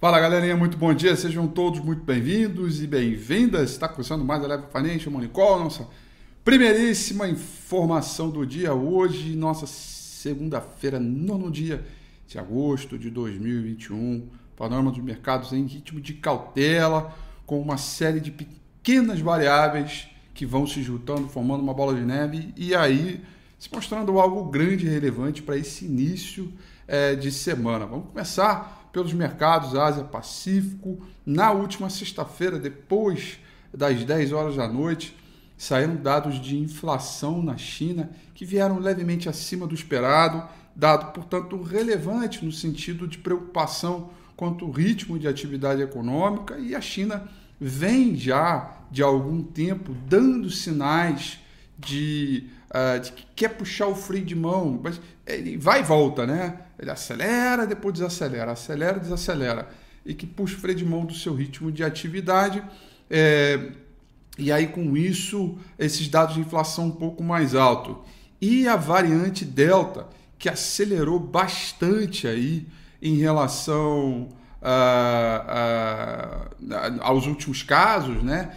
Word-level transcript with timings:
Fala 0.00 0.18
galerinha, 0.18 0.56
muito 0.56 0.78
bom 0.78 0.94
dia, 0.94 1.14
sejam 1.14 1.46
todos 1.46 1.78
muito 1.78 2.02
bem-vindos 2.02 2.82
e 2.82 2.86
bem-vindas. 2.86 3.72
Está 3.72 3.86
começando 3.86 4.24
mais 4.24 4.42
a 4.42 4.46
Leve 4.46 4.64
Financial 4.72 5.12
Money 5.12 5.28
Call, 5.28 5.58
nossa 5.58 5.86
primeiríssima 6.42 7.28
informação 7.28 8.30
do 8.30 8.46
dia 8.46 8.72
hoje, 8.72 9.36
nossa 9.36 9.66
segunda-feira, 9.66 10.98
nono 10.98 11.50
dia 11.50 11.84
de 12.26 12.38
agosto 12.38 12.98
de 12.98 13.10
2021. 13.10 14.26
Panorama 14.56 14.90
dos 14.90 15.04
mercados 15.04 15.52
em 15.52 15.66
ritmo 15.66 16.00
de 16.00 16.14
cautela, 16.14 17.14
com 17.44 17.60
uma 17.60 17.76
série 17.76 18.20
de 18.20 18.30
pequenas 18.30 19.20
variáveis 19.20 20.08
que 20.32 20.46
vão 20.46 20.66
se 20.66 20.82
juntando, 20.82 21.28
formando 21.28 21.62
uma 21.62 21.74
bola 21.74 21.92
de 21.94 22.00
neve 22.00 22.54
e 22.56 22.74
aí 22.74 23.22
se 23.58 23.68
mostrando 23.70 24.18
algo 24.18 24.44
grande 24.44 24.86
e 24.86 24.88
relevante 24.88 25.42
para 25.42 25.58
esse 25.58 25.84
início 25.84 26.50
é, 26.88 27.14
de 27.14 27.30
semana. 27.30 27.84
Vamos 27.84 28.08
começar 28.08 28.79
pelos 28.92 29.12
mercados 29.12 29.74
Ásia-Pacífico. 29.74 31.00
Na 31.24 31.52
última 31.52 31.90
sexta-feira, 31.90 32.58
depois 32.58 33.38
das 33.72 34.04
10 34.04 34.32
horas 34.32 34.56
da 34.56 34.68
noite, 34.68 35.16
saíram 35.56 35.96
dados 35.96 36.40
de 36.40 36.58
inflação 36.58 37.42
na 37.42 37.56
China 37.56 38.10
que 38.34 38.44
vieram 38.44 38.78
levemente 38.78 39.28
acima 39.28 39.66
do 39.66 39.74
esperado, 39.74 40.42
dado, 40.74 41.12
portanto, 41.12 41.60
relevante 41.62 42.44
no 42.44 42.50
sentido 42.50 43.06
de 43.06 43.18
preocupação 43.18 44.10
quanto 44.36 44.64
ao 44.64 44.70
ritmo 44.70 45.18
de 45.18 45.28
atividade 45.28 45.82
econômica 45.82 46.58
e 46.58 46.74
a 46.74 46.80
China 46.80 47.28
vem 47.60 48.16
já 48.16 48.74
de 48.90 49.02
algum 49.02 49.42
tempo 49.42 49.94
dando 50.08 50.48
sinais 50.48 51.38
de, 51.78 52.46
uh, 52.70 52.98
de 52.98 53.12
que 53.12 53.26
quer 53.36 53.50
puxar 53.50 53.86
o 53.88 53.94
freio 53.94 54.24
de 54.24 54.34
mão, 54.34 54.80
mas 54.82 54.98
ele 55.26 55.58
vai 55.58 55.80
e 55.80 55.82
volta, 55.82 56.26
né? 56.26 56.60
Ele 56.80 56.90
acelera, 56.90 57.66
depois 57.66 57.92
desacelera, 57.92 58.52
acelera, 58.52 58.98
desacelera. 58.98 59.68
E 60.04 60.14
que 60.14 60.26
puxa 60.26 60.56
o 60.56 60.58
freio 60.58 60.78
de 60.78 60.84
mão 60.84 61.04
do 61.04 61.12
seu 61.12 61.34
ritmo 61.34 61.70
de 61.70 61.84
atividade. 61.84 62.62
É, 63.10 63.72
e 64.38 64.50
aí, 64.50 64.68
com 64.68 64.96
isso, 64.96 65.58
esses 65.78 66.08
dados 66.08 66.34
de 66.36 66.40
inflação 66.40 66.86
um 66.86 66.90
pouco 66.90 67.22
mais 67.22 67.54
alto. 67.54 68.02
E 68.40 68.66
a 68.66 68.76
variante 68.76 69.44
Delta, 69.44 70.08
que 70.38 70.48
acelerou 70.48 71.20
bastante 71.20 72.26
aí 72.26 72.66
em 73.02 73.16
relação 73.16 74.30
a, 74.62 76.48
a, 76.70 77.06
aos 77.06 77.26
últimos 77.26 77.62
casos, 77.62 78.22
né? 78.22 78.56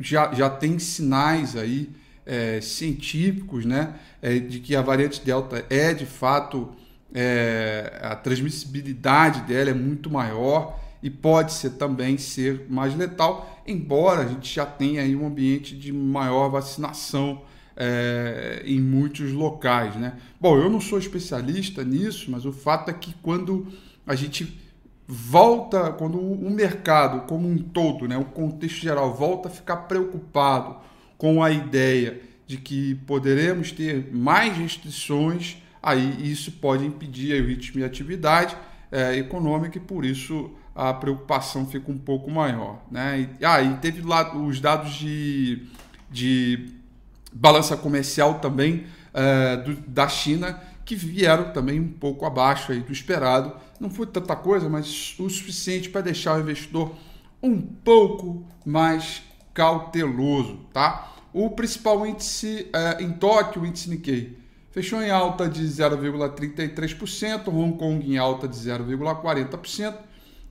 Já, 0.00 0.32
já 0.32 0.48
tem 0.48 0.78
sinais 0.78 1.56
aí 1.56 1.90
é, 2.24 2.58
científicos, 2.62 3.66
né? 3.66 3.94
É, 4.22 4.38
de 4.38 4.60
que 4.60 4.74
a 4.74 4.80
variante 4.80 5.20
Delta 5.22 5.66
é 5.68 5.92
de 5.92 6.06
fato 6.06 6.74
é, 7.14 7.98
a 8.02 8.16
transmissibilidade 8.16 9.42
dela 9.42 9.70
é 9.70 9.74
muito 9.74 10.10
maior 10.10 10.78
e 11.02 11.10
pode 11.10 11.52
ser 11.52 11.70
também 11.70 12.16
ser 12.16 12.66
mais 12.68 12.94
letal, 12.96 13.62
embora 13.66 14.22
a 14.22 14.26
gente 14.26 14.54
já 14.54 14.64
tenha 14.64 15.02
aí 15.02 15.16
um 15.16 15.26
ambiente 15.26 15.76
de 15.76 15.92
maior 15.92 16.48
vacinação 16.48 17.42
é, 17.76 18.62
em 18.64 18.80
muitos 18.80 19.32
locais, 19.32 19.96
né? 19.96 20.14
Bom, 20.40 20.56
eu 20.58 20.70
não 20.70 20.80
sou 20.80 20.98
especialista 20.98 21.82
nisso, 21.82 22.30
mas 22.30 22.44
o 22.44 22.52
fato 22.52 22.90
é 22.90 22.94
que 22.94 23.14
quando 23.22 23.66
a 24.06 24.14
gente 24.14 24.60
volta, 25.06 25.90
quando 25.92 26.18
o 26.18 26.50
mercado 26.50 27.26
como 27.26 27.48
um 27.48 27.58
todo, 27.58 28.06
né, 28.06 28.16
o 28.16 28.24
contexto 28.24 28.80
geral 28.80 29.14
volta 29.14 29.48
a 29.48 29.50
ficar 29.50 29.76
preocupado 29.78 30.76
com 31.18 31.42
a 31.42 31.50
ideia 31.50 32.20
de 32.46 32.56
que 32.56 32.94
poderemos 33.06 33.72
ter 33.72 34.12
mais 34.12 34.56
restrições 34.56 35.61
aí 35.82 36.30
isso 36.30 36.52
pode 36.52 36.86
impedir 36.86 37.42
o 37.42 37.46
ritmo 37.46 37.80
de 37.80 37.84
atividade 37.84 38.56
é, 38.90 39.16
econômica 39.16 39.78
e 39.78 39.80
por 39.80 40.04
isso 40.04 40.50
a 40.74 40.92
preocupação 40.94 41.66
fica 41.66 41.90
um 41.90 41.98
pouco 41.98 42.30
maior. 42.30 42.82
Né? 42.90 43.28
E, 43.40 43.44
ah, 43.44 43.60
e 43.60 43.74
teve 43.78 44.02
lá 44.02 44.36
os 44.36 44.60
dados 44.60 44.94
de, 44.94 45.66
de 46.10 46.70
balança 47.32 47.76
comercial 47.76 48.34
também 48.34 48.86
é, 49.12 49.56
do, 49.56 49.74
da 49.88 50.08
China 50.08 50.60
que 50.84 50.96
vieram 50.96 51.52
também 51.52 51.80
um 51.80 51.88
pouco 51.88 52.26
abaixo 52.26 52.72
aí 52.72 52.80
do 52.80 52.92
esperado. 52.92 53.54
Não 53.78 53.90
foi 53.90 54.06
tanta 54.06 54.34
coisa, 54.34 54.68
mas 54.68 55.14
o 55.18 55.28
suficiente 55.28 55.88
para 55.88 56.00
deixar 56.00 56.36
o 56.36 56.40
investidor 56.40 56.94
um 57.42 57.60
pouco 57.60 58.44
mais 58.64 59.22
cauteloso, 59.54 60.60
tá? 60.72 61.12
O 61.32 61.50
principal 61.50 62.06
índice 62.06 62.68
é, 62.72 63.02
em 63.02 63.12
Tóquio, 63.12 63.62
o 63.62 63.66
índice 63.66 63.88
Nikkei, 63.88 64.38
fechou 64.72 65.00
em 65.02 65.10
alta 65.10 65.48
de 65.48 65.62
0,33%, 65.62 67.48
Hong 67.48 67.76
Kong 67.76 68.10
em 68.10 68.16
alta 68.16 68.48
de 68.48 68.56
0,40% 68.56 69.94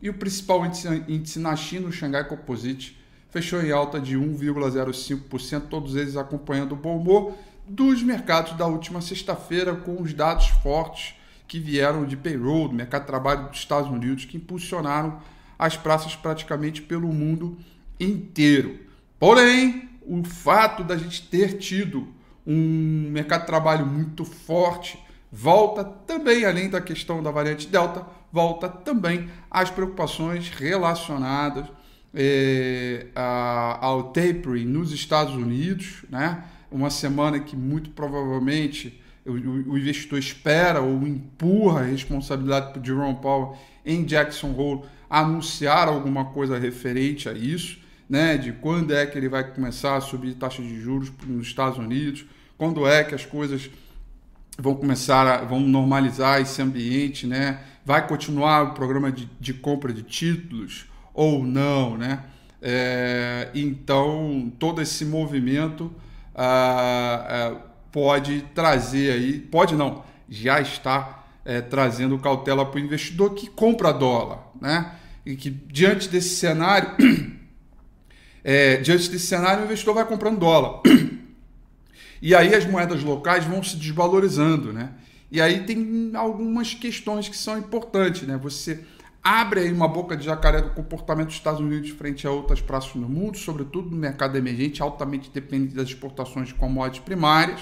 e 0.01 0.09
o 0.09 0.13
principal 0.13 0.63
índice, 0.65 1.39
na 1.39 1.55
China, 1.55 1.87
o 1.87 1.91
Shanghai 1.91 2.27
Composite, 2.27 2.97
fechou 3.29 3.61
em 3.61 3.71
alta 3.71 3.99
de 3.99 4.17
1,05%, 4.17 5.63
todos 5.69 5.95
eles 5.95 6.15
acompanhando 6.15 6.73
o 6.73 6.75
bom 6.75 6.97
humor 6.97 7.33
dos 7.67 8.03
mercados 8.03 8.53
da 8.53 8.67
última 8.67 9.01
sexta-feira 9.01 9.75
com 9.75 10.01
os 10.01 10.13
dados 10.13 10.47
fortes 10.47 11.15
que 11.47 11.59
vieram 11.59 12.05
de 12.05 12.15
payroll, 12.15 12.67
do 12.67 12.75
mercado 12.75 13.01
de 13.01 13.07
trabalho 13.07 13.49
dos 13.49 13.59
Estados 13.59 13.89
Unidos, 13.89 14.25
que 14.25 14.37
impulsionaram 14.37 15.19
as 15.57 15.77
praças 15.77 16.15
praticamente 16.15 16.81
pelo 16.81 17.07
mundo 17.07 17.57
inteiro. 17.99 18.79
Porém, 19.19 19.89
o 20.01 20.23
fato 20.23 20.83
da 20.83 20.97
gente 20.97 21.27
ter 21.27 21.57
tido 21.57 22.07
um 22.45 23.09
mercado 23.11 23.41
de 23.41 23.47
trabalho 23.47 23.85
muito 23.85 24.25
forte, 24.25 24.99
volta 25.31 25.83
também, 25.83 26.45
além 26.45 26.69
da 26.69 26.81
questão 26.81 27.21
da 27.21 27.31
variante 27.31 27.67
Delta, 27.67 28.05
volta 28.31 28.67
também 28.67 29.29
às 29.49 29.69
preocupações 29.69 30.49
relacionadas 30.49 31.65
é, 32.13 33.07
a, 33.15 33.85
ao 33.85 34.11
tapering 34.11 34.65
nos 34.65 34.91
Estados 34.91 35.35
Unidos, 35.35 36.03
né? 36.09 36.43
uma 36.71 36.89
semana 36.89 37.39
que 37.39 37.55
muito 37.55 37.89
provavelmente 37.91 39.01
o, 39.25 39.31
o, 39.31 39.77
investidor 39.77 40.19
espera 40.19 40.81
ou 40.81 41.05
empurra 41.07 41.81
a 41.81 41.85
responsabilidade 41.85 42.71
para 42.71 42.81
o 42.81 42.85
Jerome 42.85 43.15
Powell 43.21 43.57
em 43.85 44.03
Jackson 44.03 44.53
Hole 44.57 44.83
anunciar 45.09 45.87
alguma 45.87 46.25
coisa 46.25 46.57
referente 46.57 47.27
a 47.27 47.33
isso 47.33 47.80
né, 48.11 48.37
de 48.37 48.51
quando 48.51 48.93
é 48.93 49.05
que 49.05 49.17
ele 49.17 49.29
vai 49.29 49.41
começar 49.41 49.95
a 49.95 50.01
subir 50.01 50.33
taxa 50.33 50.61
de 50.61 50.81
juros 50.81 51.09
nos 51.25 51.47
Estados 51.47 51.77
Unidos, 51.77 52.25
quando 52.57 52.85
é 52.85 53.05
que 53.05 53.15
as 53.15 53.25
coisas 53.25 53.69
vão 54.59 54.75
começar 54.75 55.25
a 55.25 55.45
vão 55.45 55.61
normalizar 55.61 56.41
esse 56.41 56.61
ambiente, 56.61 57.25
né? 57.25 57.61
Vai 57.85 58.05
continuar 58.05 58.63
o 58.63 58.73
programa 58.73 59.13
de, 59.13 59.29
de 59.39 59.53
compra 59.53 59.93
de 59.93 60.03
títulos 60.03 60.87
ou 61.13 61.45
não, 61.45 61.97
né? 61.97 62.25
É, 62.61 63.49
então 63.55 64.51
todo 64.59 64.81
esse 64.81 65.05
movimento 65.05 65.89
ah, 66.35 67.25
ah, 67.29 67.61
pode 67.93 68.41
trazer 68.53 69.13
aí, 69.13 69.39
pode 69.39 69.73
não, 69.73 70.03
já 70.27 70.59
está 70.59 71.23
é, 71.45 71.61
trazendo 71.61 72.19
cautela 72.19 72.65
para 72.65 72.75
o 72.77 72.83
investidor 72.83 73.35
que 73.35 73.47
compra 73.47 73.93
dólar, 73.93 74.39
né? 74.59 74.95
E 75.25 75.37
que 75.37 75.49
diante 75.49 76.09
desse 76.09 76.35
cenário 76.35 76.89
É, 78.43 78.77
diante 78.77 79.09
desse 79.09 79.27
cenário, 79.27 79.61
o 79.61 79.65
investidor 79.65 79.95
vai 79.95 80.05
comprando 80.05 80.39
dólar. 80.39 80.81
E 82.21 82.35
aí 82.35 82.53
as 82.53 82.65
moedas 82.65 83.03
locais 83.03 83.45
vão 83.45 83.63
se 83.63 83.75
desvalorizando, 83.75 84.71
né? 84.71 84.91
E 85.31 85.41
aí 85.41 85.63
tem 85.63 86.11
algumas 86.13 86.73
questões 86.73 87.27
que 87.27 87.35
são 87.35 87.57
importantes, 87.57 88.27
né? 88.27 88.37
Você 88.37 88.83
abre 89.23 89.61
aí 89.61 89.71
uma 89.71 89.87
boca 89.87 90.15
de 90.15 90.25
jacaré 90.25 90.61
do 90.61 90.71
comportamento 90.71 91.27
dos 91.27 91.35
Estados 91.35 91.59
Unidos 91.59 91.89
frente 91.91 92.27
a 92.27 92.31
outras 92.31 92.61
praças 92.61 92.93
no 92.95 93.07
mundo, 93.07 93.37
sobretudo 93.37 93.89
no 93.89 93.97
mercado 93.97 94.37
emergente, 94.37 94.81
altamente 94.81 95.29
dependente 95.31 95.73
das 95.73 95.87
exportações 95.87 96.49
de 96.49 96.53
commodities 96.53 97.03
primárias. 97.03 97.59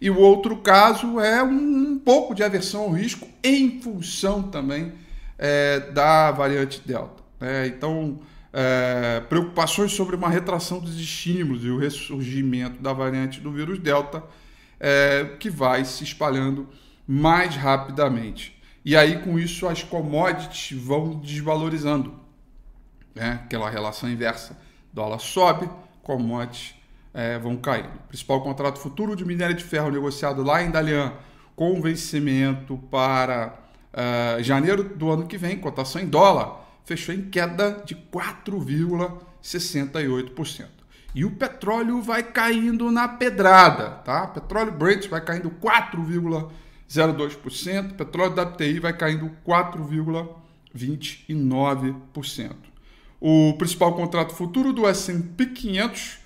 E 0.00 0.08
o 0.10 0.18
outro 0.18 0.56
caso 0.56 1.20
é 1.20 1.42
um, 1.42 1.98
pouco 1.98 2.34
de 2.34 2.42
aversão 2.42 2.82
ao 2.82 2.90
risco 2.90 3.28
em 3.44 3.80
função 3.82 4.42
também 4.42 4.92
é, 5.38 5.80
da 5.92 6.30
variante 6.30 6.80
Delta. 6.84 7.22
Né? 7.38 7.66
Então, 7.66 8.18
é, 8.52 9.20
preocupações 9.28 9.92
sobre 9.92 10.16
uma 10.16 10.28
retração 10.28 10.78
dos 10.78 10.98
estímulos 10.98 11.64
e 11.64 11.68
o 11.68 11.78
ressurgimento 11.78 12.82
da 12.82 12.92
variante 12.92 13.40
do 13.40 13.52
vírus 13.52 13.78
Delta, 13.78 14.22
é, 14.78 15.36
que 15.38 15.50
vai 15.50 15.84
se 15.84 16.04
espalhando 16.04 16.68
mais 17.06 17.56
rapidamente. 17.56 18.58
E 18.84 18.96
aí, 18.96 19.20
com 19.22 19.38
isso, 19.38 19.68
as 19.68 19.82
commodities 19.82 20.80
vão 20.80 21.18
desvalorizando. 21.18 22.14
Né? 23.14 23.40
Aquela 23.44 23.68
relação 23.68 24.08
inversa. 24.08 24.56
Dólar 24.92 25.18
sobe, 25.18 25.68
commodities 26.02 26.74
é, 27.12 27.38
vão 27.38 27.56
caindo. 27.56 27.88
O 27.88 28.08
principal 28.08 28.40
contrato 28.42 28.78
futuro 28.78 29.14
de 29.14 29.24
minério 29.24 29.54
de 29.54 29.64
ferro 29.64 29.90
negociado 29.90 30.42
lá 30.42 30.62
em 30.62 30.70
Dalian, 30.70 31.12
com 31.54 31.80
vencimento 31.80 32.78
para 32.90 33.54
uh, 33.92 34.42
janeiro 34.42 34.82
do 34.82 35.10
ano 35.10 35.26
que 35.26 35.36
vem, 35.36 35.58
cotação 35.58 36.00
em 36.00 36.06
dólar, 36.06 36.59
fechou 36.84 37.14
em 37.14 37.22
queda 37.22 37.82
de 37.84 37.94
4,68%. 37.94 40.66
E 41.14 41.24
o 41.24 41.30
petróleo 41.32 42.02
vai 42.02 42.22
caindo 42.22 42.90
na 42.90 43.08
pedrada, 43.08 43.90
tá? 44.04 44.26
Petróleo 44.26 44.72
Brent 44.72 45.08
vai 45.08 45.20
caindo 45.20 45.50
4,02%, 45.50 47.94
petróleo 47.94 48.32
WTI 48.32 48.78
vai 48.78 48.96
caindo 48.96 49.30
4,11%. 49.46 50.40
0,29%. 50.76 52.54
O 53.20 53.54
principal 53.58 53.94
contrato 53.94 54.34
futuro 54.34 54.72
do 54.72 54.86
S&P 54.86 55.46
500, 55.46 56.18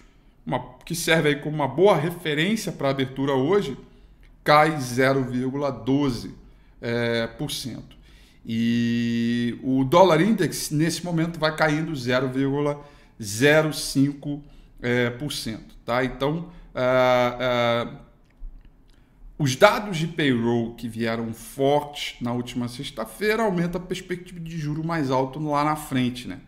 uma, 0.46 0.60
que 0.84 0.94
serve 0.94 1.30
aí 1.30 1.36
como 1.36 1.56
uma 1.56 1.68
boa 1.68 1.96
referência 1.96 2.70
para 2.70 2.88
a 2.88 2.90
abertura 2.90 3.32
hoje, 3.32 3.76
cai 4.42 4.76
0,12%. 4.76 6.30
É, 6.86 7.26
por 7.26 7.50
cento. 7.50 7.96
E 8.46 9.58
o 9.62 9.84
dólar 9.84 10.20
index, 10.20 10.70
nesse 10.70 11.02
momento, 11.04 11.38
vai 11.38 11.56
caindo 11.56 11.92
0,05%. 11.92 14.42
É, 14.82 15.08
por 15.08 15.32
cento, 15.32 15.74
tá? 15.82 16.04
Então, 16.04 16.50
uh, 16.74 17.88
uh, 17.88 17.96
os 19.38 19.56
dados 19.56 19.96
de 19.96 20.06
payroll 20.06 20.74
que 20.74 20.86
vieram 20.86 21.32
fortes 21.32 22.16
na 22.20 22.32
última 22.32 22.68
sexta-feira 22.68 23.44
aumentam 23.44 23.80
a 23.80 23.84
perspectiva 23.84 24.38
de 24.38 24.58
juro 24.58 24.84
mais 24.84 25.10
alto 25.10 25.42
lá 25.42 25.64
na 25.64 25.74
frente, 25.74 26.28
né? 26.28 26.40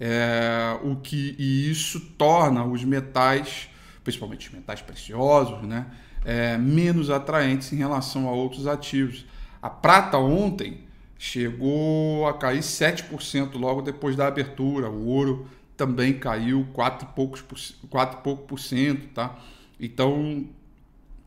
É, 0.00 0.78
o 0.82 0.96
que, 0.96 1.36
e 1.38 1.70
isso 1.70 2.00
torna 2.18 2.64
os 2.64 2.84
metais, 2.84 3.70
principalmente 4.04 4.48
os 4.48 4.54
metais 4.54 4.82
preciosos, 4.82 5.62
né? 5.62 5.86
É, 6.24 6.58
menos 6.58 7.08
atraentes 7.08 7.72
em 7.72 7.76
relação 7.76 8.28
a 8.28 8.32
outros 8.32 8.66
ativos. 8.66 9.24
A 9.62 9.70
prata 9.70 10.18
ontem 10.18 10.80
chegou 11.18 12.26
a 12.26 12.34
cair 12.34 12.60
7% 12.60 13.58
logo 13.58 13.82
depois 13.82 14.16
da 14.16 14.26
abertura. 14.26 14.90
O 14.90 15.06
ouro 15.06 15.48
também 15.76 16.18
caiu 16.18 16.66
4 16.72 17.08
e, 17.08 17.14
poucos, 17.14 17.44
4 17.90 18.18
e 18.18 18.22
pouco 18.22 18.44
por 18.44 18.58
cento, 18.58 19.08
tá? 19.08 19.38
Então, 19.78 20.46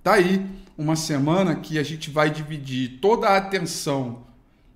tá 0.03 0.13
aí 0.13 0.45
uma 0.77 0.95
semana 0.95 1.55
que 1.55 1.77
a 1.77 1.83
gente 1.83 2.09
vai 2.09 2.29
dividir 2.29 2.99
toda 2.99 3.27
a 3.27 3.37
atenção 3.37 4.23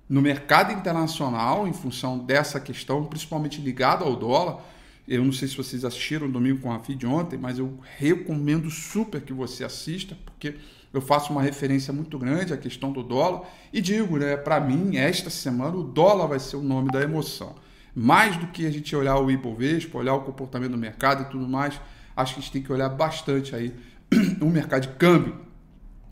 no 0.08 0.20
mercado 0.20 0.72
internacional 0.72 1.66
em 1.66 1.72
função 1.72 2.18
dessa 2.18 2.60
questão, 2.60 3.04
principalmente 3.04 3.60
ligada 3.60 4.04
ao 4.04 4.14
dólar. 4.14 4.62
Eu 5.06 5.24
não 5.24 5.32
sei 5.32 5.48
se 5.48 5.56
vocês 5.56 5.84
assistiram 5.84 6.30
domingo 6.30 6.60
com 6.60 6.72
a 6.72 6.78
FID 6.78 7.06
ontem, 7.06 7.38
mas 7.38 7.58
eu 7.58 7.78
recomendo 7.98 8.70
super 8.70 9.20
que 9.20 9.32
você 9.32 9.64
assista, 9.64 10.16
porque 10.24 10.54
eu 10.94 11.00
faço 11.00 11.32
uma 11.32 11.42
referência 11.42 11.92
muito 11.92 12.16
grande 12.16 12.54
à 12.54 12.56
questão 12.56 12.92
do 12.92 13.02
dólar 13.02 13.48
e 13.72 13.80
digo, 13.80 14.16
né, 14.16 14.36
para 14.36 14.60
mim, 14.60 14.96
esta 14.96 15.28
semana 15.28 15.76
o 15.76 15.82
dólar 15.82 16.28
vai 16.28 16.38
ser 16.38 16.56
o 16.56 16.62
nome 16.62 16.88
da 16.92 17.02
emoção. 17.02 17.56
Mais 17.92 18.36
do 18.36 18.46
que 18.46 18.64
a 18.64 18.70
gente 18.70 18.94
olhar 18.94 19.18
o 19.18 19.28
Ibovespa, 19.28 19.98
olhar 19.98 20.14
o 20.14 20.20
comportamento 20.20 20.70
do 20.70 20.78
mercado 20.78 21.24
e 21.24 21.26
tudo 21.26 21.48
mais, 21.48 21.80
acho 22.16 22.34
que 22.34 22.38
a 22.38 22.42
gente 22.42 22.52
tem 22.52 22.62
que 22.62 22.72
olhar 22.72 22.88
bastante 22.88 23.56
aí 23.56 23.74
o 24.40 24.46
mercado 24.46 24.82
de 24.82 24.88
câmbio, 24.96 25.36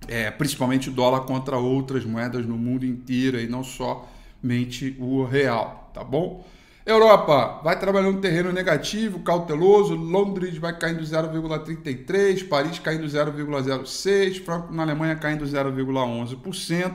é, 0.08 0.32
principalmente 0.32 0.90
o 0.90 0.92
dólar 0.92 1.20
contra 1.20 1.56
outras 1.56 2.04
moedas 2.04 2.44
no 2.44 2.58
mundo 2.58 2.84
inteiro 2.84 3.38
e 3.38 3.46
não 3.46 3.62
somente 3.62 4.96
o 4.98 5.24
real, 5.24 5.92
tá 5.94 6.02
bom? 6.02 6.44
Europa 6.84 7.60
vai 7.62 7.78
trabalhando 7.78 8.20
terreno 8.20 8.50
negativo, 8.52 9.20
cauteloso. 9.20 9.94
Londres 9.94 10.56
vai 10.58 10.76
caindo 10.76 11.02
0,33%, 11.02 12.48
Paris 12.48 12.78
caindo 12.80 13.06
0,06%, 13.06 14.44
Franco 14.44 14.72
na 14.72 14.82
Alemanha 14.82 15.14
caindo 15.14 15.44
0,11%, 15.44 16.94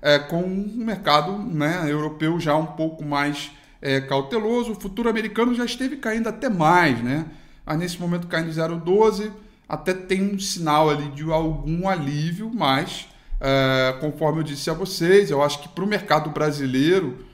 é, 0.00 0.18
com 0.20 0.42
um 0.42 0.72
mercado 0.76 1.32
né, 1.32 1.84
europeu 1.88 2.38
já 2.38 2.56
um 2.56 2.66
pouco 2.66 3.04
mais 3.04 3.50
é, 3.82 4.00
cauteloso. 4.00 4.72
O 4.72 4.80
futuro 4.80 5.08
americano 5.08 5.52
já 5.52 5.64
esteve 5.64 5.96
caindo 5.96 6.28
até 6.28 6.48
mais, 6.48 7.02
né? 7.02 7.26
Mas 7.66 7.78
nesse 7.78 8.00
momento 8.00 8.28
caindo 8.28 8.50
0,12%, 8.50 9.32
até 9.68 9.92
tem 9.92 10.34
um 10.34 10.38
sinal 10.38 10.88
ali 10.88 11.10
de 11.10 11.30
algum 11.30 11.88
alívio, 11.88 12.50
mas 12.54 13.08
é, 13.40 13.94
conforme 14.00 14.40
eu 14.40 14.42
disse 14.42 14.70
a 14.70 14.72
vocês, 14.72 15.30
eu 15.30 15.42
acho 15.42 15.60
que 15.60 15.68
para 15.68 15.84
o 15.84 15.86
mercado 15.86 16.30
brasileiro 16.30 17.27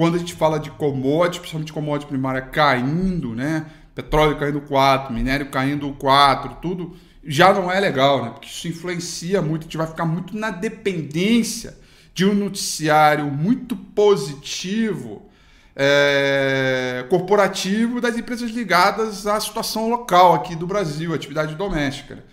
quando 0.00 0.14
a 0.14 0.18
gente 0.18 0.32
fala 0.32 0.58
de 0.58 0.70
commodities, 0.70 1.40
principalmente 1.40 1.74
commodity 1.74 2.08
primária 2.08 2.40
caindo, 2.40 3.34
né? 3.34 3.66
Petróleo 3.94 4.38
caindo 4.38 4.58
4, 4.62 5.12
minério 5.12 5.50
caindo 5.50 5.92
4, 5.92 6.56
tudo 6.62 6.96
já 7.22 7.52
não 7.52 7.70
é 7.70 7.78
legal, 7.78 8.24
né? 8.24 8.30
Porque 8.30 8.48
isso 8.48 8.66
influencia 8.66 9.42
muito, 9.42 9.60
a 9.60 9.64
gente 9.64 9.76
vai 9.76 9.86
ficar 9.86 10.06
muito 10.06 10.34
na 10.34 10.50
dependência 10.50 11.76
de 12.14 12.24
um 12.24 12.32
noticiário 12.32 13.26
muito 13.26 13.76
positivo 13.76 15.28
é, 15.76 17.04
corporativo 17.10 18.00
das 18.00 18.16
empresas 18.16 18.50
ligadas 18.52 19.26
à 19.26 19.38
situação 19.38 19.90
local 19.90 20.32
aqui 20.32 20.56
do 20.56 20.66
Brasil, 20.66 21.12
atividade 21.12 21.54
doméstica. 21.56 22.24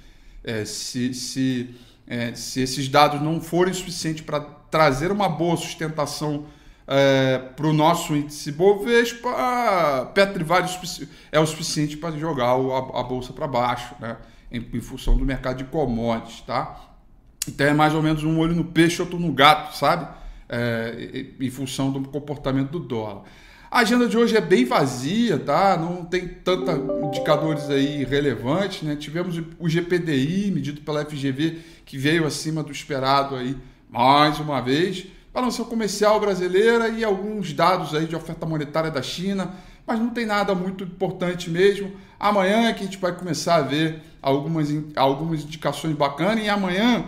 É, 0.42 0.64
se, 0.64 1.14
se, 1.14 1.76
é, 2.08 2.34
se 2.34 2.62
esses 2.62 2.88
dados 2.88 3.22
não 3.22 3.42
forem 3.42 3.74
suficientes 3.74 4.24
para 4.24 4.40
trazer 4.40 5.12
uma 5.12 5.28
boa 5.28 5.58
sustentação 5.58 6.46
é, 6.88 7.38
para 7.38 7.68
o 7.68 7.74
nosso 7.74 8.16
índice 8.16 8.50
Bovespa, 8.50 10.10
Petrivale 10.14 10.70
é 11.32 11.40
o 11.40 11.46
suficiente 11.46 11.98
para 11.98 12.18
jogar 12.18 12.52
a, 12.52 13.04
bolsa 13.04 13.34
para 13.34 13.46
baixo, 13.46 13.94
né? 14.00 14.16
Em, 14.50 14.66
em, 14.74 14.80
função 14.80 15.18
do 15.18 15.26
mercado 15.26 15.58
de 15.58 15.66
commodities, 15.66 16.40
tá? 16.42 16.80
Então 17.46 17.68
é 17.68 17.74
mais 17.74 17.94
ou 17.94 18.02
menos 18.02 18.24
um 18.24 18.40
olho 18.40 18.56
no 18.56 18.64
peixe, 18.64 19.02
outro 19.02 19.20
no 19.20 19.34
gato, 19.34 19.76
sabe? 19.76 20.08
É, 20.48 21.26
em, 21.38 21.50
função 21.50 21.92
do 21.92 22.08
comportamento 22.08 22.72
do 22.72 22.80
dólar. 22.80 23.24
A 23.70 23.80
agenda 23.80 24.08
de 24.08 24.18
hoje 24.18 24.38
é 24.38 24.40
bem 24.40 24.64
vazia, 24.64 25.38
tá? 25.38 25.76
Não 25.76 26.06
tem 26.06 26.26
tantos 26.26 26.74
indicadores 27.04 27.70
aí 27.70 28.06
relevantes, 28.06 28.82
né? 28.84 28.96
Tivemos 28.96 29.38
o 29.60 29.68
GPDI 29.68 30.52
medido 30.52 30.80
pela 30.80 31.04
FGV 31.04 31.60
que 31.86 31.98
veio 31.98 32.26
acima 32.26 32.64
do 32.64 32.72
esperado 32.72 33.36
aí 33.36 33.58
mais 33.90 34.40
uma 34.40 34.62
vez 34.62 35.08
balança 35.38 35.64
comercial 35.64 36.20
brasileira 36.20 36.90
e 36.90 37.04
alguns 37.04 37.54
dados 37.54 37.94
aí 37.94 38.08
de 38.08 38.16
oferta 38.16 38.44
monetária 38.44 38.90
da 38.90 39.04
China, 39.04 39.54
mas 39.86 40.00
não 40.00 40.10
tem 40.10 40.26
nada 40.26 40.56
muito 40.56 40.84
importante 40.84 41.48
mesmo. 41.48 41.92
Amanhã 42.20 42.68
é 42.68 42.74
que 42.74 42.82
a 42.82 42.86
gente 42.86 42.98
vai 42.98 43.16
começar 43.16 43.58
a 43.58 43.62
ver 43.62 44.02
algumas, 44.20 44.68
algumas 44.96 45.44
indicações 45.44 45.96
bacanas 45.96 46.44
e 46.44 46.50
amanhã 46.50 47.06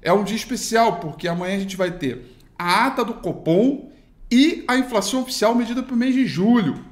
é 0.00 0.12
um 0.12 0.22
dia 0.22 0.36
especial, 0.36 1.00
porque 1.00 1.26
amanhã 1.26 1.56
a 1.56 1.58
gente 1.58 1.76
vai 1.76 1.90
ter 1.90 2.36
a 2.56 2.86
ata 2.86 3.04
do 3.04 3.14
Copom 3.14 3.90
e 4.30 4.64
a 4.68 4.76
inflação 4.76 5.22
oficial 5.22 5.52
medida 5.52 5.82
para 5.82 5.94
o 5.94 5.98
mês 5.98 6.14
de 6.14 6.24
julho, 6.24 6.84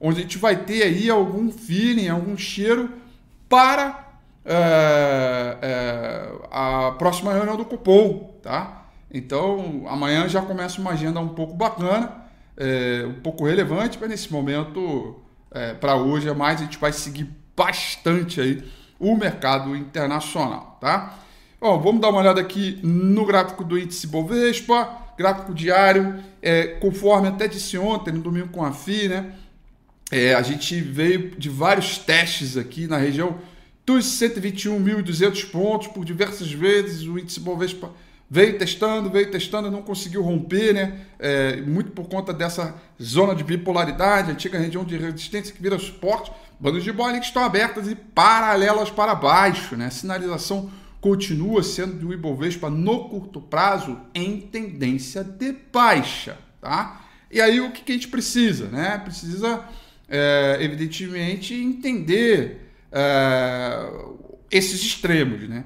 onde 0.00 0.18
a 0.18 0.22
gente 0.22 0.36
vai 0.36 0.56
ter 0.64 0.82
aí 0.82 1.08
algum 1.08 1.48
feeling, 1.52 2.08
algum 2.08 2.36
cheiro 2.36 2.90
para 3.48 4.18
é, 4.44 5.58
é, 5.62 6.32
a 6.50 6.90
próxima 6.98 7.32
reunião 7.32 7.56
do 7.56 7.64
Copom, 7.64 8.36
tá? 8.42 8.87
Então, 9.10 9.84
amanhã 9.88 10.28
já 10.28 10.42
começa 10.42 10.80
uma 10.80 10.90
agenda 10.90 11.18
um 11.20 11.28
pouco 11.28 11.54
bacana, 11.54 12.12
é, 12.56 13.04
um 13.06 13.20
pouco 13.20 13.46
relevante, 13.46 13.98
mas 14.00 14.10
nesse 14.10 14.32
momento, 14.32 15.16
é, 15.50 15.72
para 15.74 15.96
hoje 15.96 16.28
é 16.28 16.34
mais, 16.34 16.60
a 16.60 16.64
gente 16.64 16.78
vai 16.78 16.92
seguir 16.92 17.28
bastante 17.56 18.40
aí 18.40 18.62
o 18.98 19.16
mercado 19.16 19.74
internacional, 19.74 20.76
tá? 20.80 21.18
Bom, 21.60 21.80
vamos 21.80 22.00
dar 22.00 22.10
uma 22.10 22.20
olhada 22.20 22.40
aqui 22.40 22.78
no 22.82 23.24
gráfico 23.24 23.64
do 23.64 23.78
índice 23.78 24.06
Bovespa, 24.06 24.88
gráfico 25.16 25.54
diário, 25.54 26.22
é, 26.42 26.66
conforme 26.80 27.28
até 27.28 27.48
disse 27.48 27.78
ontem, 27.78 28.12
no 28.12 28.20
domingo 28.20 28.48
com 28.48 28.64
a 28.64 28.72
FI, 28.72 29.08
né? 29.08 29.32
É, 30.10 30.34
a 30.34 30.42
gente 30.42 30.80
veio 30.80 31.32
de 31.36 31.48
vários 31.48 31.98
testes 31.98 32.56
aqui 32.56 32.86
na 32.86 32.96
região 32.96 33.38
dos 33.84 34.06
121.200 34.20 35.50
pontos 35.50 35.88
por 35.88 36.04
diversas 36.04 36.50
vezes, 36.50 37.02
o 37.06 37.18
índice 37.18 37.40
Bovespa 37.40 37.90
veio 38.30 38.58
testando, 38.58 39.10
veio 39.10 39.30
testando, 39.30 39.70
não 39.70 39.82
conseguiu 39.82 40.22
romper, 40.22 40.74
né? 40.74 41.00
É, 41.18 41.56
muito 41.62 41.92
por 41.92 42.08
conta 42.08 42.32
dessa 42.32 42.74
zona 43.02 43.34
de 43.34 43.42
bipolaridade, 43.42 44.30
antiga 44.30 44.58
região 44.58 44.84
de 44.84 44.96
resistência 44.96 45.54
que 45.54 45.62
vira 45.62 45.78
suporte. 45.78 46.30
Bandas 46.60 46.82
de 46.82 46.92
bola 46.92 47.18
que 47.18 47.26
estão 47.26 47.44
abertas 47.44 47.88
e 47.88 47.94
paralelas 47.94 48.90
para 48.90 49.14
baixo, 49.14 49.76
né? 49.76 49.86
A 49.86 49.90
sinalização 49.90 50.70
continua 51.00 51.62
sendo 51.62 51.94
do 51.94 52.12
Ibovespa 52.12 52.68
no 52.68 53.08
curto 53.08 53.40
prazo 53.40 53.98
em 54.14 54.40
tendência 54.40 55.22
de 55.22 55.54
baixa, 55.72 56.36
tá? 56.60 57.04
E 57.30 57.40
aí 57.40 57.60
o 57.60 57.70
que, 57.70 57.82
que 57.82 57.92
a 57.92 57.94
gente 57.94 58.08
precisa, 58.08 58.68
né? 58.68 58.98
Precisa, 58.98 59.64
é, 60.08 60.58
evidentemente, 60.60 61.54
entender 61.54 62.72
é, 62.90 63.90
esses 64.50 64.82
extremos, 64.82 65.48
né? 65.48 65.64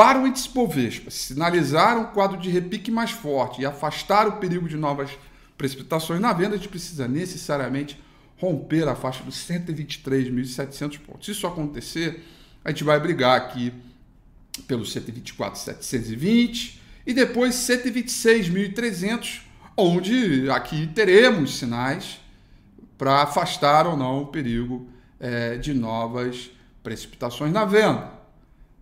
Para 0.00 0.18
o 0.18 0.26
índice 0.26 0.48
Bovespa 0.48 1.10
sinalizar 1.10 1.98
um 1.98 2.06
quadro 2.06 2.38
de 2.38 2.48
repique 2.48 2.90
mais 2.90 3.10
forte 3.10 3.60
e 3.60 3.66
afastar 3.66 4.26
o 4.26 4.38
perigo 4.38 4.66
de 4.66 4.74
novas 4.74 5.10
precipitações 5.58 6.18
na 6.18 6.32
venda, 6.32 6.54
a 6.54 6.56
gente 6.56 6.70
precisa 6.70 7.06
necessariamente 7.06 8.02
romper 8.38 8.88
a 8.88 8.94
faixa 8.94 9.22
dos 9.22 9.36
123.700 9.46 10.98
pontos. 11.00 11.26
Se 11.26 11.32
isso 11.32 11.46
acontecer, 11.46 12.24
a 12.64 12.70
gente 12.70 12.82
vai 12.82 12.98
brigar 12.98 13.36
aqui 13.36 13.74
pelos 14.66 14.90
124.720 14.96 16.78
e 17.06 17.12
depois 17.12 17.54
126.300, 17.56 19.42
onde 19.76 20.48
aqui 20.50 20.86
teremos 20.94 21.58
sinais 21.58 22.18
para 22.96 23.20
afastar 23.20 23.86
ou 23.86 23.98
não 23.98 24.22
o 24.22 24.28
perigo 24.28 24.88
é, 25.20 25.58
de 25.58 25.74
novas 25.74 26.50
precipitações 26.82 27.52
na 27.52 27.66
venda. 27.66 28.19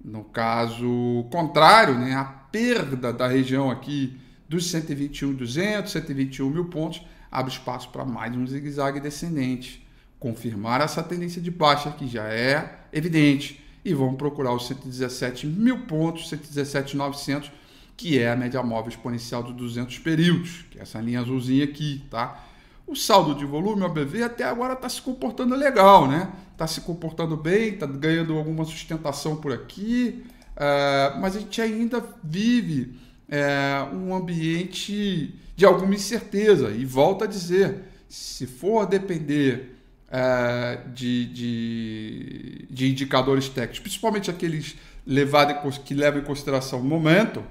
No 0.02 0.25
caso 0.25 1.26
contrário, 1.31 1.99
né, 1.99 2.14
a 2.14 2.25
perda 2.25 3.12
da 3.12 3.26
região 3.26 3.71
aqui 3.71 4.19
dos 4.49 4.73
121.200, 4.73 5.88
121 5.88 6.49
mil 6.49 6.64
pontos, 6.67 7.02
abre 7.31 7.52
espaço 7.52 7.90
para 7.90 8.05
mais 8.05 8.35
um 8.35 8.47
zigue-zague 8.47 9.00
descendente. 9.00 9.87
Confirmar 10.19 10.81
essa 10.81 11.02
tendência 11.02 11.40
de 11.40 11.50
baixa 11.50 11.90
que 11.90 12.09
já 12.09 12.25
é 12.25 12.81
evidente. 12.93 13.62
E 13.85 13.95
vamos 13.95 14.17
procurar 14.17 14.52
os 14.52 14.67
117 14.67 15.47
mil 15.47 15.87
pontos, 15.87 16.31
117.900, 16.31 17.50
que 17.97 18.19
é 18.19 18.31
a 18.31 18.37
média 18.37 18.62
móvel 18.62 18.88
exponencial 18.88 19.43
dos 19.43 19.55
200 19.55 19.99
períodos, 19.99 20.64
que 20.71 20.78
é 20.78 20.83
essa 20.83 21.00
linha 21.00 21.21
azulzinha 21.21 21.64
aqui, 21.64 22.05
tá? 22.11 22.48
O 22.88 22.97
saldo 22.97 23.35
de 23.35 23.45
volume, 23.45 23.83
o 23.83 23.88
BV, 23.90 24.23
até 24.23 24.45
agora 24.45 24.73
está 24.73 24.88
se 24.88 25.02
comportando 25.02 25.54
legal, 25.54 26.09
né? 26.09 26.33
Está 26.52 26.66
se 26.66 26.80
comportando 26.80 27.37
bem, 27.37 27.75
está 27.75 27.85
ganhando 27.85 28.35
alguma 28.38 28.64
sustentação 28.64 29.37
por 29.37 29.52
aqui, 29.52 30.25
uh, 30.57 31.21
mas 31.21 31.37
a 31.37 31.40
gente 31.40 31.61
ainda 31.61 32.02
vive 32.25 32.99
uh, 33.28 33.95
um 33.95 34.14
ambiente 34.14 35.35
de 35.54 35.66
alguma 35.66 35.95
incerteza. 35.95 36.71
E 36.71 36.87
volta 36.87 37.26
a 37.26 37.28
dizer, 37.28 37.83
se 38.09 38.47
for 38.47 38.87
depender 38.87 39.76
uh, 40.09 40.88
de, 40.90 41.26
de, 41.26 42.66
de, 42.71 42.88
indicadores 42.88 43.50
técnicos, 43.50 43.80
principalmente 43.80 44.30
aqueles 44.30 44.76
levado, 45.07 45.71
que 45.85 45.92
levam 45.92 46.23
em 46.23 46.25
consideração 46.25 46.83
momento 46.83 47.45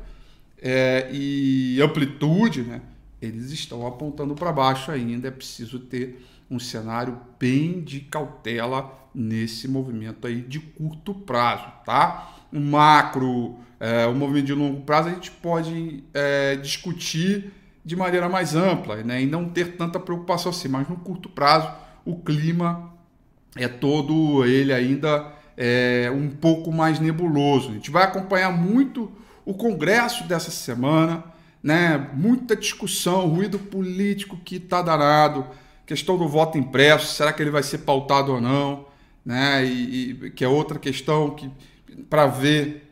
e 1.13 1.79
amplitude, 1.79 2.63
né? 2.63 2.82
Eles 3.21 3.51
estão 3.51 3.86
apontando 3.86 4.36
para 4.36 4.51
baixo 4.51 4.91
ainda. 4.91 5.27
É 5.27 5.31
preciso 5.31 5.79
ter 5.79 6.25
um 6.50 6.59
cenário 6.59 7.19
bem 7.39 7.81
de 7.81 8.00
cautela 8.01 8.93
nesse 9.13 9.67
movimento 9.67 10.27
aí 10.27 10.41
de 10.41 10.59
curto 10.59 11.13
prazo, 11.13 11.65
tá? 11.86 12.36
O 12.53 12.59
macro, 12.59 13.57
é, 13.79 14.05
o 14.05 14.13
movimento 14.13 14.45
de 14.45 14.53
longo 14.53 14.81
prazo 14.81 15.09
a 15.09 15.13
gente 15.13 15.31
pode 15.31 16.03
é, 16.13 16.55
discutir 16.55 17.51
de 17.83 17.95
maneira 17.95 18.29
mais 18.29 18.55
ampla, 18.55 18.97
né? 19.03 19.21
E 19.21 19.25
não 19.25 19.50
ter 19.50 19.75
tanta 19.75 20.00
preocupação 20.00 20.51
assim, 20.51 20.67
mas 20.67 20.88
no 20.88 20.97
curto 20.97 21.29
prazo 21.29 21.69
o 22.05 22.15
clima 22.15 22.93
é 23.55 23.67
todo 23.67 24.45
ele 24.45 24.71
ainda 24.71 25.33
é 25.57 26.12
um 26.13 26.29
pouco 26.29 26.71
mais 26.71 27.00
nebuloso. 27.00 27.71
A 27.71 27.74
gente 27.74 27.89
vai 27.89 28.03
acompanhar 28.03 28.51
muito 28.51 29.12
o 29.43 29.53
congresso 29.53 30.25
dessa 30.25 30.51
semana 30.51 31.24
né? 31.67 32.12
Muita 32.13 32.55
discussão, 32.55 33.27
ruído 33.27 33.59
político 33.59 34.38
que 34.38 34.55
está 34.55 34.81
danado, 34.81 35.45
questão 35.86 36.17
do 36.17 36.25
voto 36.25 36.57
impresso, 36.57 37.13
será 37.13 37.33
que 37.33 37.43
ele 37.43 37.51
vai 37.51 37.62
ser 37.62 37.79
pautado 37.79 38.31
ou 38.31 38.39
não, 38.39 38.86
né? 39.25 39.65
E, 39.65 40.12
e 40.12 40.29
que 40.31 40.45
é 40.45 40.47
outra 40.47 40.79
questão 40.79 41.31
que 41.31 41.51
para 42.09 42.25
ver 42.25 42.89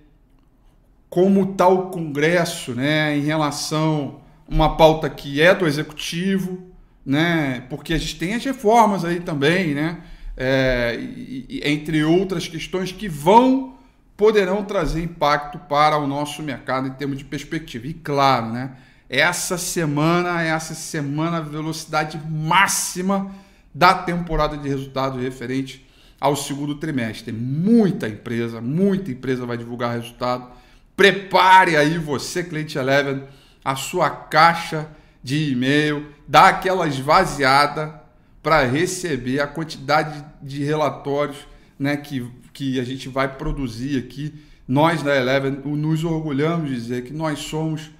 como 1.10 1.54
está 1.54 1.70
o 1.70 1.90
Congresso, 1.90 2.76
né, 2.76 3.18
em 3.18 3.22
relação 3.22 4.20
a 4.46 4.54
uma 4.54 4.76
pauta 4.76 5.10
que 5.10 5.42
é 5.42 5.56
do 5.56 5.66
executivo, 5.66 6.62
né? 7.06 7.64
Porque 7.70 7.94
a 7.94 7.98
gente 7.98 8.18
tem 8.18 8.34
as 8.34 8.44
reformas 8.44 9.06
aí 9.06 9.22
também, 9.22 9.74
né? 9.74 10.02
É, 10.36 11.00
e, 11.00 11.62
entre 11.64 12.04
outras 12.04 12.46
questões 12.46 12.92
que 12.92 13.08
vão 13.08 13.75
poderão 14.18 14.64
trazer 14.64 15.04
impacto 15.04 15.58
para 15.60 15.98
o 15.98 16.08
nosso 16.08 16.42
mercado 16.42 16.88
em 16.88 16.92
termos 16.92 17.18
de 17.18 17.26
perspectiva. 17.26 17.88
E 17.88 17.94
claro, 17.94 18.48
né, 18.48 18.72
essa 19.10 19.58
semana 19.58 20.44
é 20.44 20.50
essa 20.50 20.74
semana 20.74 21.42
velocidade 21.42 22.20
máxima 22.30 23.32
da 23.74 23.94
temporada 23.94 24.58
de 24.58 24.70
resultados 24.70 25.22
referente 25.22 25.86
ao 26.20 26.36
segundo 26.36 26.76
trimestre. 26.76 27.32
Muita 27.32 28.08
empresa, 28.08 28.62
muita 28.62 29.12
empresa 29.12 29.46
vai 29.46 29.58
divulgar 29.58 29.94
resultado. 29.94 30.50
Prepare 30.96 31.76
aí 31.76 31.98
você, 31.98 32.44
cliente 32.44 32.78
Eleven, 32.78 33.24
a 33.64 33.76
sua 33.76 34.10
caixa 34.10 34.88
de 35.22 35.52
e-mail, 35.52 36.08
dá 36.28 36.48
aquela 36.48 36.88
esvaziada 36.88 38.02
para 38.42 38.64
receber 38.64 39.40
a 39.40 39.48
quantidade 39.48 40.24
de 40.42 40.64
relatórios 40.64 41.48
né, 41.80 41.98
que, 41.98 42.32
que 42.56 42.80
a 42.80 42.84
gente 42.86 43.10
vai 43.10 43.36
produzir 43.38 44.00
aqui. 44.00 44.34
Nós 44.66 45.04
da 45.04 45.16
Eleven 45.16 45.60
nos 45.66 46.04
orgulhamos 46.06 46.70
de 46.70 46.76
dizer 46.76 47.04
que 47.04 47.14
nós 47.14 47.40
somos 47.40 47.92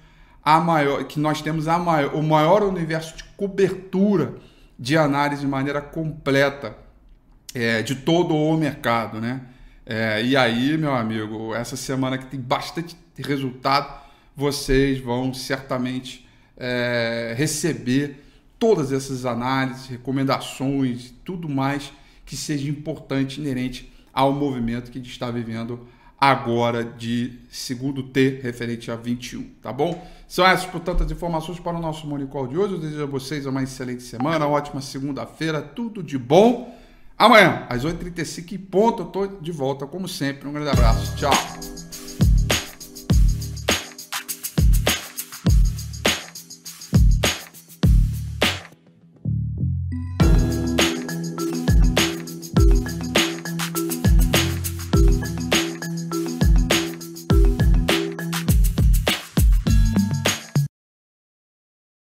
a 0.42 0.58
maior, 0.58 1.04
que 1.04 1.20
nós 1.20 1.42
temos 1.42 1.68
a 1.68 1.78
maior, 1.78 2.14
o 2.14 2.22
maior 2.22 2.62
universo 2.62 3.16
de 3.16 3.24
cobertura 3.36 4.34
de 4.78 4.96
análise 4.96 5.42
de 5.42 5.46
maneira 5.46 5.80
completa 5.80 6.76
é, 7.54 7.82
de 7.82 7.96
todo 7.96 8.34
o 8.34 8.56
mercado, 8.56 9.20
né? 9.20 9.42
É, 9.84 10.24
e 10.24 10.36
aí, 10.36 10.76
meu 10.76 10.94
amigo, 10.94 11.54
essa 11.54 11.76
semana 11.76 12.18
que 12.18 12.26
tem 12.26 12.40
bastante 12.40 12.96
resultado, 13.18 14.02
vocês 14.34 14.98
vão 14.98 15.32
certamente 15.32 16.26
é, 16.56 17.34
receber 17.36 18.24
todas 18.58 18.90
essas 18.90 19.26
análises, 19.26 19.86
recomendações, 19.86 21.12
tudo 21.24 21.48
mais 21.48 21.92
que 22.24 22.36
seja 22.36 22.68
importante, 22.68 23.40
inerente 23.40 23.92
ao 24.16 24.32
movimento 24.32 24.90
que 24.90 24.98
a 24.98 25.02
gente 25.02 25.12
está 25.12 25.30
vivendo 25.30 25.86
agora 26.18 26.82
de 26.82 27.38
segundo 27.50 28.02
T, 28.02 28.40
referente 28.42 28.90
a 28.90 28.96
21, 28.96 29.44
tá 29.60 29.70
bom? 29.70 30.02
São 30.26 30.46
essas, 30.46 30.64
portanto, 30.64 31.04
as 31.04 31.10
informações 31.10 31.60
para 31.60 31.76
o 31.76 31.80
nosso 31.80 32.06
Morning 32.06 32.26
Call 32.26 32.48
de 32.48 32.56
hoje. 32.56 32.72
Eu 32.72 32.80
desejo 32.80 33.02
a 33.02 33.06
vocês 33.06 33.44
uma 33.44 33.62
excelente 33.62 34.02
semana, 34.02 34.46
uma 34.46 34.56
ótima 34.56 34.80
segunda-feira, 34.80 35.60
tudo 35.60 36.02
de 36.02 36.16
bom. 36.16 36.74
Amanhã, 37.18 37.66
às 37.68 37.84
8h35 37.84 38.58
ponto, 38.70 39.02
eu 39.02 39.06
estou 39.06 39.40
de 39.40 39.52
volta, 39.52 39.86
como 39.86 40.08
sempre. 40.08 40.48
Um 40.48 40.52
grande 40.52 40.70
abraço. 40.70 41.14
Tchau. 41.16 41.75